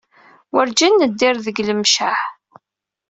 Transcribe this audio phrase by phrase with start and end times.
[0.53, 2.17] Werǧin neddir deg Lemceɛ.